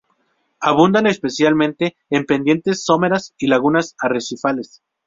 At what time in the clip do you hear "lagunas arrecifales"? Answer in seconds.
3.45-4.81